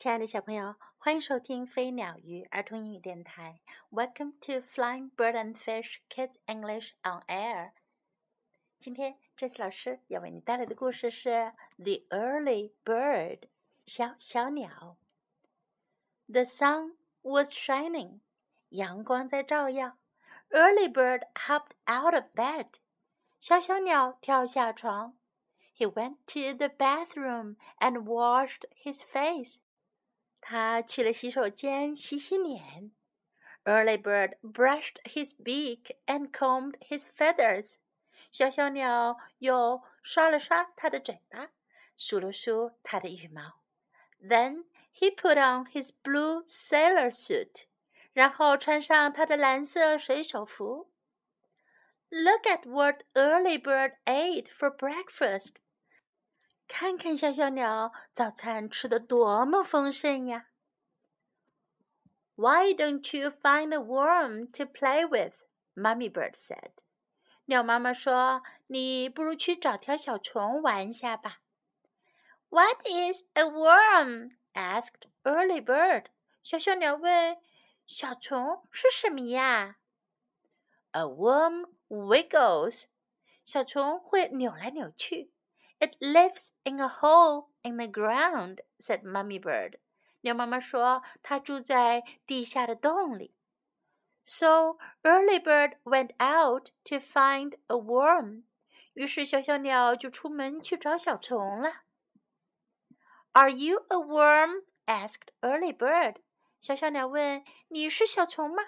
[0.00, 3.60] 亲爱的小朋友，欢迎收听飞鸟鱼儿童英语电台。
[3.90, 7.72] Welcome to Flying Bird and Fish Kids English on Air。
[8.78, 11.28] 今天，Jess 老师要为你带来的故事是
[11.76, 13.40] 《The Early Bird》
[13.84, 14.96] 小小鸟。
[16.28, 18.20] The sun was shining，
[18.70, 19.98] 阳光在照耀。
[20.48, 22.68] Early bird hopped out of bed，
[23.38, 25.18] 小小鸟跳下床。
[25.76, 29.58] He went to the bathroom and washed his face。
[30.41, 32.91] 他去了洗手间洗洗脸。
[33.63, 37.75] Early bird brushed his beak and combed his feathers。
[38.31, 41.49] 小小鸟又刷了刷它的嘴巴，
[41.97, 43.59] 梳了梳它的羽毛。
[44.21, 47.65] Then he put on his blue sailor suit。
[48.13, 50.89] 然后穿上他的蓝色水手服。
[52.07, 55.55] Look at what Early Bird ate for breakfast。
[56.69, 60.47] 看看小小鸟早餐吃的多么丰盛呀！
[62.35, 65.43] Why don't you find a worm to play with?
[65.75, 66.71] Mummy Bird said.
[67.45, 71.41] 鸟妈妈说：“你不如去找条小虫玩一下吧。”
[72.49, 74.37] What is a worm?
[74.53, 76.05] asked Early Bird.
[76.41, 77.37] 小小鸟问：“
[77.85, 79.77] 小虫是什么呀？”
[80.91, 82.85] A worm wiggles.
[83.43, 85.31] 小虫会扭来扭去。
[85.80, 89.78] it lives in a hole in the ground," said Mummy Bird.
[90.22, 93.34] 鸟妈妈说，它住在地下的洞里。
[94.22, 98.42] So early bird went out to find a worm.
[98.92, 101.82] 于是小小鸟就出门去找小虫了。
[103.32, 104.64] Are you a worm?
[104.86, 106.16] asked early bird.
[106.60, 108.62] 小小鸟问：“你是小虫吗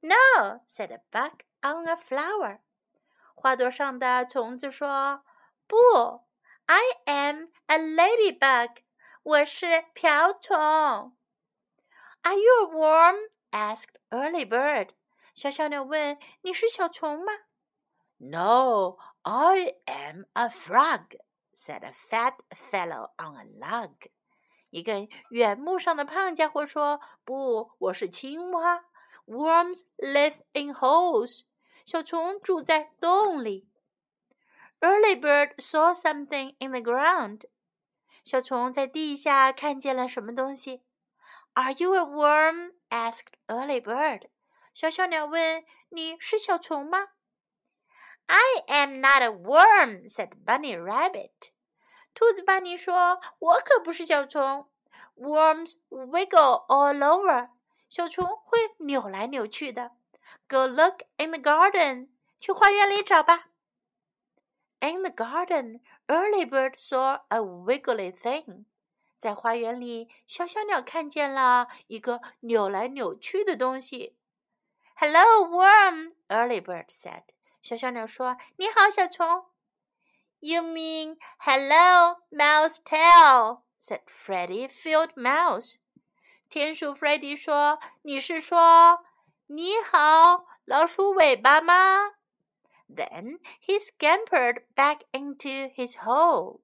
[0.00, 2.60] ？”No, said a bug on a flower.
[3.34, 5.24] 花朵上的虫子说
[6.67, 8.83] I am a ladybug.
[9.23, 11.15] 我是瓢虫。
[12.21, 13.15] Are you a worm?
[13.51, 14.89] asked Early Bird.
[15.35, 17.33] 小小鸟问：“你是小虫吗？”
[18.17, 21.17] No, I am a frog,
[21.53, 22.35] said a fat
[22.71, 24.09] fellow on a log.
[24.69, 28.85] 一个原木上的胖家伙说：“不，我是青蛙。
[29.25, 31.41] Worms live in holes.
[31.85, 33.69] 小虫住在洞里。”
[34.79, 37.45] Early bird saw something in the ground.
[38.23, 40.83] 小虫在地下看见了什么东西？
[41.53, 42.73] Are you a worm?
[42.89, 44.29] asked Early bird.
[44.73, 47.09] 小小鸟问：“你是小虫吗？”
[48.25, 51.51] I am not a worm, said Bunny Rabbit.
[52.13, 54.69] 兔子班尼说：“我可不是小虫。
[55.15, 57.49] Worms wiggle all over.
[57.89, 59.91] 小虫会扭来扭去的。
[60.47, 62.09] Go look in the garden.
[62.39, 63.49] 去花园里找吧。”
[64.79, 68.65] In the garden, Early Bird saw a wiggly thing.
[69.19, 74.17] 在花园里，小小鸟看见了一个扭来扭去的东西。
[74.95, 77.23] Hello, worm, Early Bird said.
[77.61, 79.45] 小小鸟说：“你好，小虫。”
[80.41, 83.61] You mean hello, mouse tail?
[83.79, 85.75] said Freddie Field Mouse.
[86.49, 89.05] 田鼠 Freddie 说：“你是说
[89.47, 92.15] 你好，老鼠尾巴吗？”？”
[92.87, 96.61] Then he scampered back into his hole.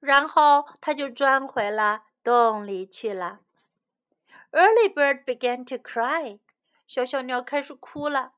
[0.00, 3.40] 然后他就钻回了洞里去了。
[4.52, 6.40] Early bird began to cry.
[6.86, 8.32] 小小鸟开始哭了。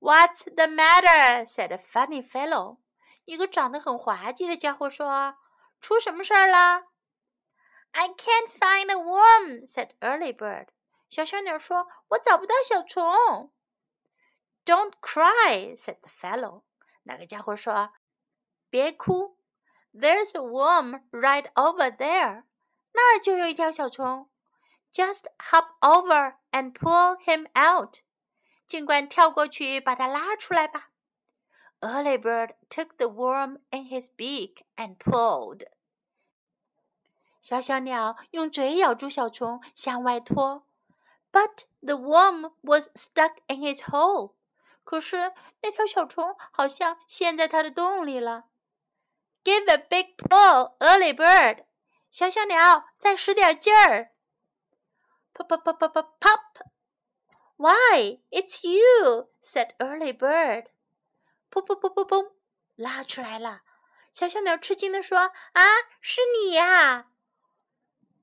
[0.00, 1.46] What's the matter?
[1.46, 2.78] said a funny fellow.
[3.24, 5.36] 一个长得很滑稽的家伙说：“
[5.80, 6.84] 出什么事儿了？”
[7.92, 10.68] I can't find a worm," said Early Bird.
[11.08, 13.52] 小小鸟说：“我找不到小虫。”
[14.64, 16.62] Don't cry," said the fellow.
[17.04, 17.94] 那个家伙说：“
[18.68, 19.38] 别哭，
[19.94, 22.44] There's a worm right over there.
[22.92, 24.28] 那儿就有一条小虫。
[24.92, 28.00] Just hop over and pull him out.
[28.66, 30.90] 尽管跳过去把它拉出来吧。
[31.80, 35.64] Early bird took the worm in his beak and pulled.
[37.40, 40.66] 小小鸟用嘴咬住小虫，向外拖。
[41.30, 44.32] But the worm was stuck in his hole.
[44.83, 48.45] 可是那条小虫好像陷在它的洞里了。
[49.43, 51.65] Give a big pull, early bird！
[52.11, 54.11] 小小鸟，再使点劲儿。
[55.33, 58.19] Pop pop pop pop pop！Why?
[58.31, 59.29] it's you!
[59.41, 60.67] said early bird.
[61.49, 62.33] 噗噗噗噗噗，
[62.75, 63.61] 拉出来了。
[64.11, 65.63] 小小鸟吃惊地说：“啊，
[66.01, 67.07] 是你呀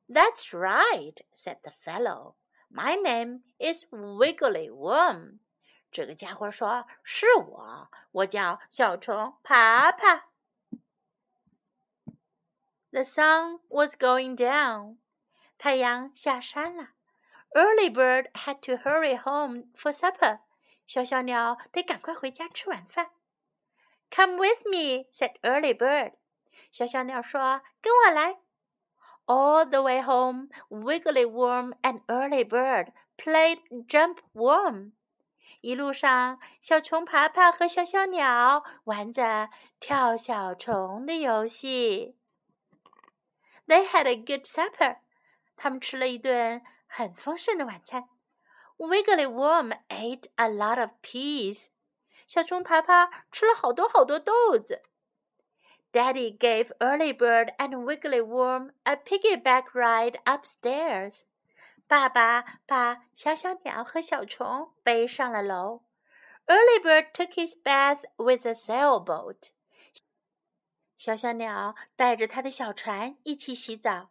[0.08, 2.34] ！”That's right, said the fellow.
[2.70, 5.38] My name is Wiggly Worm.
[5.92, 10.30] 这个家伙说：“是我，我叫小虫爬爬。”
[12.92, 14.98] The sun was going down.
[15.57, 16.90] 太阳下山了。
[17.51, 20.40] Early bird had to hurry home for supper.
[20.88, 23.12] 小小鸟得赶快回家吃晚饭。
[24.10, 26.13] Come with me, said Early bird.
[26.72, 28.40] 小小鸟说：“跟我来。”
[29.25, 34.92] All the way home, Wiggly Worm and Early Bird played jump worm.
[35.61, 39.50] 一路上，小虫爬爬和小小鸟玩着
[39.81, 42.17] 跳小虫的游戏。
[43.67, 44.99] They had a good supper.
[45.56, 48.09] 他们吃了一顿很丰盛的晚餐。
[48.77, 51.69] Wiggly Worm ate a lot of peas.
[52.27, 54.83] 小虫爬爬吃了好多好多豆子。
[55.93, 61.23] Daddy gave Early Bird and Wiggly Worm a piggyback ride upstairs.
[61.88, 65.85] 爸爸把小小鸟和小虫背上了楼。
[66.46, 69.52] Early Bird took his bath with a sailboat.
[70.99, 74.11] 小小鸟带着他的小船一起洗澡。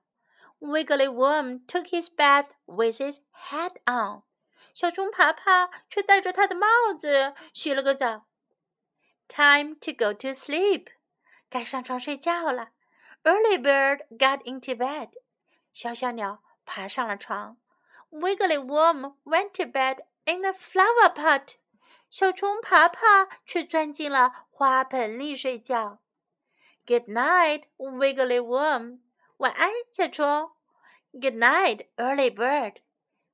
[0.59, 4.23] Wiggly Worm took his bath with his hat on.
[4.73, 8.25] 小虫爬爬却戴着他的帽子洗了个澡。
[9.27, 10.87] Time to go to sleep.
[11.47, 12.71] 该上床睡觉了。
[13.23, 15.11] Early Bird got into bed.
[15.71, 17.57] 小小鸟爬上了床。
[18.16, 21.56] Wiggly Worm went to bed in the flower pot.
[22.10, 26.02] 小虫爬爬却钻进了花盆里睡觉。
[26.86, 29.00] Good night, Wiggly Worm.
[29.38, 30.52] 晚安，小虫。
[31.12, 32.82] Good night, Early Bird.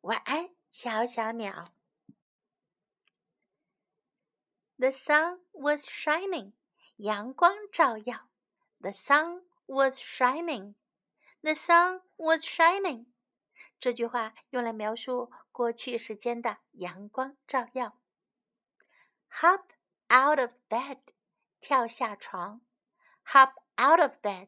[0.03, 1.67] 晚安，小小鸟。
[4.79, 6.53] The sun was shining.
[6.99, 8.29] 阳光照耀。
[8.81, 10.75] The sun was shining.
[11.43, 13.07] The sun was shining.
[13.84, 18.00] 这句话用来描述过去时间的阳光照耀。
[19.30, 19.66] Hop
[20.08, 21.00] out of bed，
[21.60, 22.62] 跳下床。
[23.26, 24.48] Hop out of bed.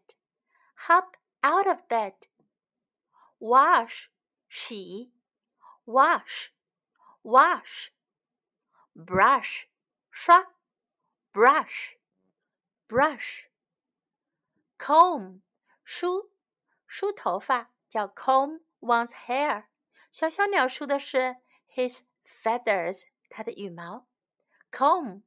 [0.87, 2.15] Hop out of bed.
[3.39, 4.05] Wash，
[4.47, 5.11] 洗。
[5.83, 6.51] Wash,
[7.21, 7.89] wash.
[8.93, 9.65] Brush，
[10.09, 10.53] 刷。
[11.33, 11.97] Brush,
[12.87, 13.49] brush.
[14.77, 15.41] Comb，
[15.83, 16.31] 梳，
[16.87, 18.64] 梳头发叫 comb。
[18.84, 19.64] one's hair。
[20.12, 21.36] 小小鸟梳的是
[21.74, 22.00] his
[22.42, 24.06] feathers，它的羽毛。
[24.72, 25.22] comb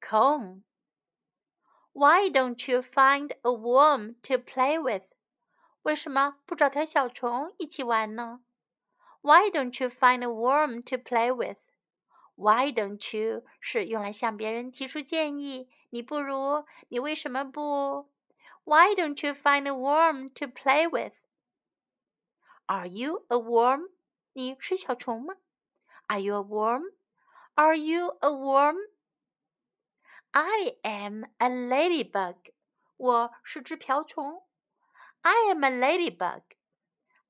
[0.00, 5.04] comb。Why don't you find a worm to play with？
[5.82, 8.40] 为什么不找条小虫一起玩呢？
[9.20, 18.10] Why don't you find a worm to play with？Why don't you 是用来向别人提出建议，你不如，你为什么不？
[18.64, 20.88] Why don't you find a worm to play
[22.68, 23.90] with？are you a worm?
[24.32, 25.36] 你是小虫吗？
[26.06, 26.92] Are you a worm?
[27.54, 28.76] Are you a worm?
[30.32, 32.52] I am a ladybug.
[32.96, 34.46] 我是只瓢虫。
[35.22, 36.42] I am a ladybug.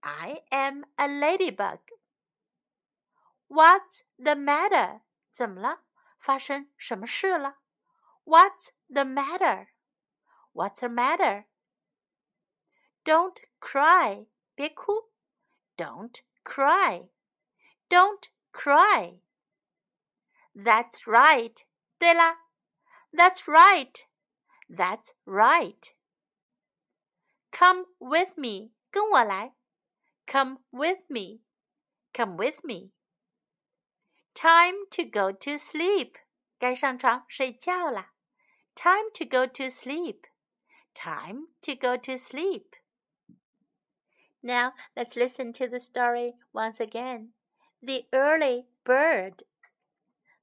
[0.01, 1.81] I am a ladybug.
[3.49, 5.03] What's the matter?
[5.31, 5.85] 怎么了？
[6.19, 7.59] 发生什么事了？
[8.25, 9.69] What's the matter?
[10.53, 11.45] What's the matter?
[13.05, 14.29] Don't cry.
[14.55, 15.08] 别哭。
[15.79, 17.09] don't cry.
[17.89, 19.21] Don't cry.
[20.55, 21.65] That's right.
[21.99, 22.39] 对啦，
[23.13, 24.07] That's right.
[24.69, 25.93] That's right.
[27.51, 28.73] Come with me.
[28.91, 29.55] 跟我来。
[30.27, 31.41] Come with me.
[32.13, 32.93] Come with me.
[34.35, 36.17] Time to go to sleep.
[36.59, 38.13] 该上床睡觉啦。
[38.75, 40.23] Time to go to sleep.
[40.95, 42.75] Time to go to sleep.
[44.42, 47.30] Now let's listen to the story once again.
[47.82, 49.44] The Early Bird.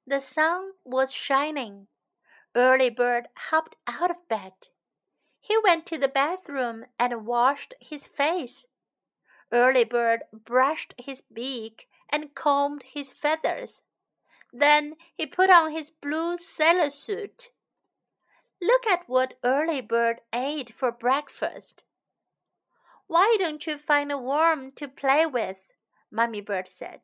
[0.07, 1.87] The sun was shining.
[2.55, 4.53] Early Bird hopped out of bed.
[5.41, 8.67] He went to the bathroom and washed his face.
[9.53, 13.83] Early Bird brushed his beak and combed his feathers.
[14.53, 17.51] Then he put on his blue sailor suit.
[18.61, 21.85] Look at what Early Bird ate for breakfast.
[23.09, 25.59] Why don't you find a worm to play with?
[26.11, 27.01] Mummy Bird said.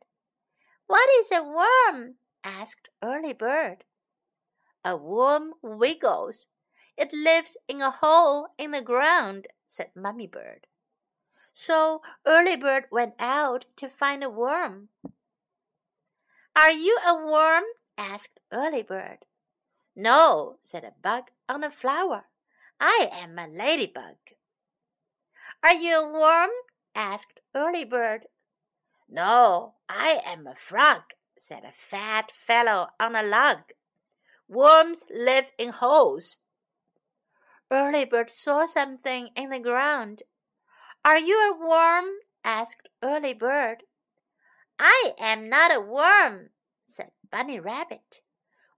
[0.86, 2.16] What is a worm?
[2.42, 3.84] asked Early Bird.
[4.84, 6.48] A worm wiggles.
[6.96, 10.66] It lives in a hole in the ground, said Mummy Bird.
[11.52, 14.88] So Early Bird went out to find a worm.
[16.56, 17.64] Are you a worm?
[17.96, 19.24] asked Early Bird.
[19.94, 22.24] No, said a bug on a flower.
[22.80, 24.16] I am a ladybug.
[25.64, 26.50] Are you a worm?
[26.94, 28.26] asked Early Bird.
[29.08, 31.02] No, I am a frog,
[31.38, 33.58] said a fat fellow on a log.
[34.48, 36.38] Worms live in holes.
[37.70, 40.24] Early Bird saw something in the ground.
[41.04, 42.06] Are you a worm?
[42.42, 43.84] asked Early Bird.
[44.80, 46.50] I am not a worm,
[46.84, 48.22] said Bunny Rabbit.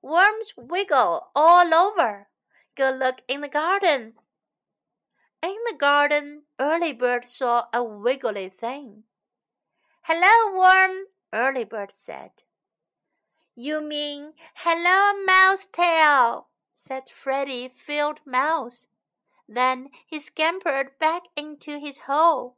[0.03, 2.29] Worms wiggle all over.
[2.77, 4.15] Go look in the garden.
[5.45, 9.05] In the garden, Early Bird saw a wiggly thing.
[10.05, 12.31] Hello, worm, Early Bird said.
[13.55, 18.87] You mean hello, mouse tail, said Freddie Field Mouse.
[19.47, 22.57] Then he scampered back into his hole.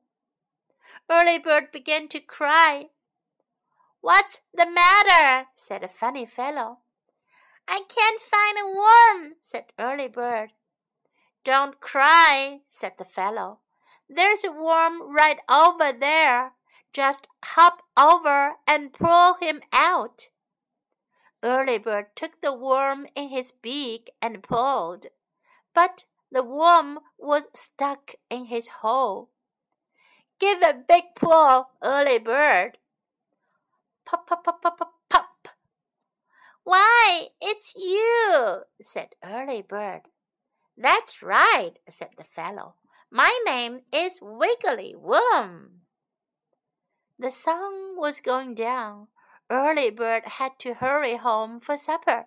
[1.10, 2.90] Early Bird began to cry.
[4.00, 5.48] What's the matter?
[5.56, 6.78] said a funny fellow.
[7.66, 10.52] I can't find a worm, said Early Bird.
[11.46, 13.60] Don't cry, said the fellow.
[14.08, 16.54] There's a worm right over there.
[16.92, 20.30] Just hop over and pull him out.
[21.44, 25.06] Early Bird took the worm in his beak and pulled,
[25.72, 29.30] but the worm was stuck in his hole.
[30.40, 32.78] Give a big pull, Early Bird.
[34.04, 35.48] Pop, pop, pop, pop, pop, pop.
[36.64, 40.08] Why, it's you, said Early Bird.
[40.76, 42.74] That's right, said the fellow.
[43.10, 45.82] My name is Wiggly Worm.
[47.18, 49.08] The sun was going down.
[49.48, 52.26] Early Bird had to hurry home for supper.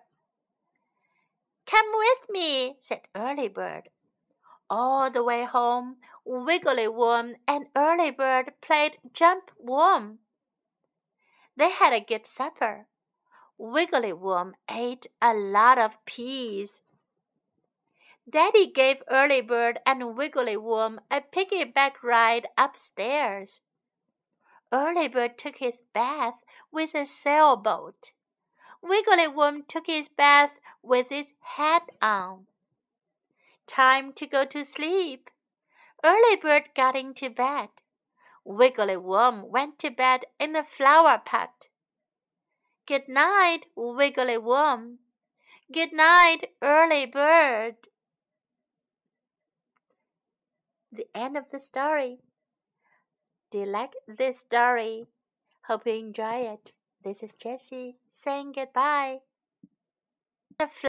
[1.66, 3.90] Come with me, said Early Bird.
[4.68, 10.18] All the way home, Wiggly Worm and Early Bird played Jump Worm.
[11.56, 12.86] They had a good supper.
[13.58, 16.82] Wiggly Worm ate a lot of peas.
[18.30, 23.60] Daddy gave Early Bird and Wiggly Worm a piggyback ride upstairs.
[24.70, 28.12] Early Bird took his bath with a sailboat.
[28.80, 32.46] Wiggly Worm took his bath with his hat on.
[33.66, 35.28] Time to go to sleep.
[36.04, 37.70] Early Bird got into bed.
[38.44, 41.68] Wiggly Worm went to bed in the flower pot.
[42.86, 45.00] Good night, Wiggly Worm.
[45.72, 47.88] Good night, Early Bird.
[50.92, 52.18] The end of the story.
[53.50, 55.06] Do you like this story?
[55.66, 56.72] Hope you enjoy it.
[57.02, 59.20] This is Jessie saying goodbye.